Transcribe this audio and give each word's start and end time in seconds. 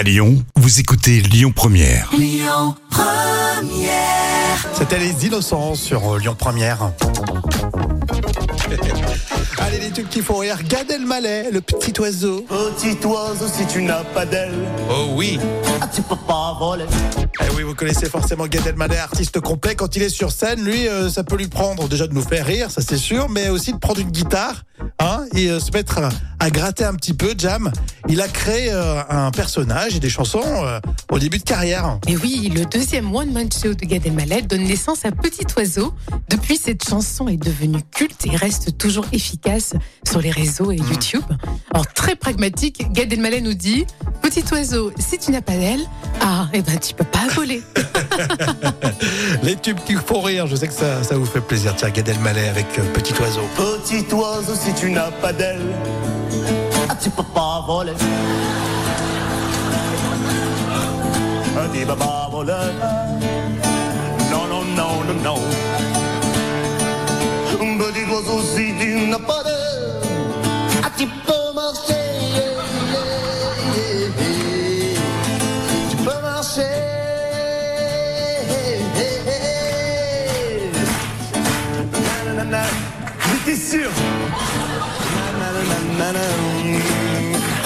À 0.00 0.02
Lyon, 0.02 0.42
vous 0.56 0.80
écoutez 0.80 1.20
Lyon 1.20 1.52
Première. 1.54 2.10
C'était 4.72 4.98
les 4.98 5.26
innocents 5.26 5.74
sur 5.74 6.14
euh, 6.14 6.18
Lyon 6.18 6.34
Première. 6.34 6.92
Allez, 9.58 9.78
les 9.78 9.90
trucs 9.90 10.08
qu'il 10.08 10.22
faut 10.22 10.36
rire. 10.36 10.56
Gad 10.66 10.90
Elmaleh, 10.90 11.50
le 11.52 11.60
petit 11.60 11.92
oiseau. 12.00 12.46
Petit 12.48 12.96
oiseau, 13.06 13.44
si 13.54 13.66
tu 13.66 13.82
n'as 13.82 14.02
pas 14.02 14.24
d'aile, 14.24 14.54
Oh 14.88 15.08
oui. 15.10 15.38
ah, 15.82 15.88
tu 15.94 16.00
peux 16.00 16.16
pas 16.16 16.56
voler. 16.58 16.86
Eh 17.42 17.54
oui, 17.54 17.62
vous 17.62 17.74
connaissez 17.74 18.08
forcément 18.08 18.46
Gad 18.46 18.66
Elmaleh, 18.66 18.96
artiste 18.96 19.38
complet. 19.40 19.74
Quand 19.74 19.96
il 19.96 20.02
est 20.02 20.08
sur 20.08 20.32
scène, 20.32 20.64
lui, 20.64 20.88
euh, 20.88 21.10
ça 21.10 21.24
peut 21.24 21.36
lui 21.36 21.48
prendre 21.48 21.88
déjà 21.90 22.06
de 22.06 22.14
nous 22.14 22.22
faire 22.22 22.46
rire, 22.46 22.70
ça 22.70 22.80
c'est 22.80 22.96
sûr, 22.96 23.28
mais 23.28 23.50
aussi 23.50 23.74
de 23.74 23.78
prendre 23.78 24.00
une 24.00 24.10
guitare 24.10 24.64
hein, 25.00 25.24
et 25.34 25.48
euh, 25.48 25.58
se 25.58 25.72
mettre 25.72 25.98
à, 25.98 26.10
à 26.38 26.50
gratter 26.50 26.84
un 26.84 26.94
petit 26.94 27.14
peu. 27.14 27.34
Jam, 27.36 27.70
il 28.08 28.20
a 28.20 28.28
créé 28.28 28.70
euh, 28.72 29.02
un 29.08 29.30
personnage 29.30 29.96
et 29.96 30.00
des 30.00 30.08
chansons 30.08 30.42
euh, 30.44 30.80
au 31.10 31.18
début 31.18 31.38
de 31.38 31.44
carrière. 31.44 31.98
Et 32.06 32.16
oui, 32.16 32.50
le 32.54 32.64
deuxième 32.64 33.14
One 33.14 33.32
Man 33.32 33.48
Show 33.52 33.74
de 33.74 33.84
Gad 33.84 34.06
Elmaleh 34.06 34.42
donne 34.42 34.64
naissance 34.64 35.04
à 35.04 35.12
Petit 35.12 35.46
Oiseau. 35.56 35.94
Depuis, 36.28 36.56
cette 36.56 36.88
chanson 36.88 37.28
est 37.28 37.36
devenue 37.36 37.80
culte 37.90 38.26
et 38.26 38.36
reste 38.36 38.78
toujours 38.78 39.06
efficace 39.12 39.74
sur 40.08 40.20
les 40.20 40.30
réseaux 40.30 40.70
et 40.72 40.76
YouTube. 40.76 41.24
Alors, 41.72 41.86
très 41.88 42.16
pragmatique, 42.16 42.90
Gad 42.92 43.12
Elmaleh 43.12 43.40
nous 43.40 43.54
dit 43.54 43.86
Petit 44.22 44.44
oiseau, 44.52 44.92
si 44.98 45.18
tu 45.18 45.30
n'as 45.30 45.40
pas 45.40 45.56
d'aile, 45.56 45.80
ah, 46.20 46.46
eh 46.52 46.62
ben, 46.62 46.78
tu 46.78 46.94
peux 46.94 47.04
pas 47.04 47.26
voler. 47.34 47.62
Les 49.42 49.56
tubes 49.56 49.80
qui 49.86 49.94
font 49.94 50.20
rire, 50.20 50.46
je 50.46 50.56
sais 50.56 50.68
que 50.68 50.74
ça, 50.74 51.02
ça 51.02 51.16
vous 51.16 51.24
fait 51.24 51.40
plaisir. 51.40 51.74
Tiens, 51.76 51.90
Gad 51.90 52.08
Elmaleh 52.08 52.48
avec 52.48 52.66
euh, 52.78 52.82
Petit 52.92 53.14
Oiseau. 53.20 53.42
Petit 53.56 54.04
oiseau, 54.14 54.54
si 54.54 54.72
tu 54.74 54.90
n'as 54.90 55.10
pas 55.10 55.32
d'aile, 55.32 55.60
ah, 56.88 56.96
tu 57.00 57.10
peux 57.10 57.22
pas 57.22 57.64
voler. 57.66 57.92
Ah, 61.56 61.66
tu 61.72 61.86
peux 61.86 61.96
pas 61.96 62.28
voler. 62.30 62.52
Non, 64.30 64.46
non, 64.48 64.64
non, 64.76 65.04
non, 65.04 65.22
non. 65.24 65.40
Petit 67.78 68.04
oiseau, 68.10 68.40
si 68.54 68.74
tu 68.78 69.08
n'as 69.08 69.18
pas 69.18 69.42
d'aile, 69.42 69.92
ah, 70.84 70.90
tu 70.96 71.06
peux 71.06 71.54
marcher. 71.54 72.00
J'étais 83.50 83.78
sûr. 83.78 83.90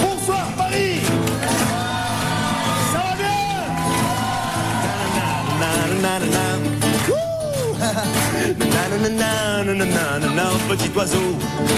Bonsoir 0.00 0.46
Paris. 0.56 1.00
Ça 2.90 2.98
va 2.98 3.14
bien? 3.18 3.36
Petit 10.68 10.90
oiseau, 10.96 11.36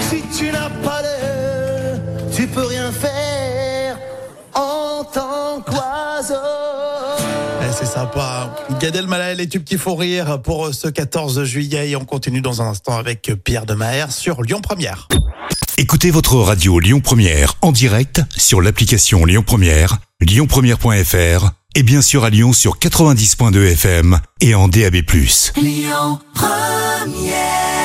si 0.09 0.21
tu 0.37 0.51
n'as 0.51 0.69
pas 0.69 1.01
d'aile, 1.01 2.01
tu 2.33 2.47
peux 2.47 2.65
rien 2.65 2.91
faire 2.91 3.97
en 4.53 5.03
tant 5.03 5.61
qu'oiseau. 5.65 6.96
Eh, 7.61 7.73
c'est 7.73 7.85
sympa. 7.85 8.55
Gad 8.79 8.95
Elmaleh, 8.95 9.35
les 9.35 9.47
tubes 9.47 9.63
qui 9.63 9.77
font 9.77 9.95
rire 9.95 10.41
pour 10.41 10.73
ce 10.73 10.87
14 10.87 11.43
juillet. 11.43 11.89
Et 11.89 11.95
on 11.95 12.05
continue 12.05 12.41
dans 12.41 12.61
un 12.61 12.67
instant 12.67 12.97
avec 12.97 13.31
Pierre 13.43 13.65
de 13.65 13.73
Maher 13.73 14.11
sur 14.11 14.41
Lyon 14.41 14.61
Première. 14.61 15.07
Écoutez 15.77 16.09
votre 16.11 16.35
radio 16.37 16.79
Lyon 16.79 17.01
Première 17.01 17.53
en 17.61 17.71
direct 17.71 18.21
sur 18.35 18.61
l'application 18.61 19.25
Lyon 19.25 19.43
Première, 19.45 19.97
lyonpremière.fr 20.21 21.51
et 21.75 21.83
bien 21.83 22.01
sûr 22.01 22.23
à 22.23 22.31
Lyon 22.31 22.51
sur 22.53 22.79
90.2 22.79 23.73
FM 23.73 24.19
et 24.41 24.55
en 24.55 24.67
DAB+. 24.67 24.95
Lyon 25.55 26.19
Première 26.33 27.76